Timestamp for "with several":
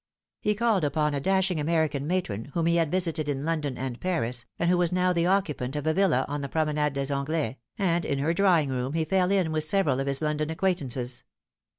9.51-9.99